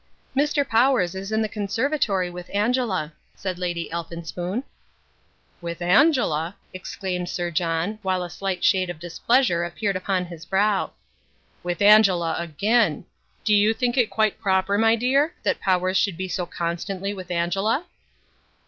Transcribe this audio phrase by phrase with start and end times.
[0.35, 0.67] "Mr.
[0.67, 4.63] Powers is in the conservatory with Angela," said Lady Elphinspoon.
[5.61, 10.89] "With Angela!" exclaimed Sir John, while a slight shade of displeasure appeared upon his brow.
[11.61, 13.05] "With Angela again!
[13.43, 17.29] Do you think it quite proper, my dear, that Powers should be so constantly with
[17.29, 17.85] Angela?"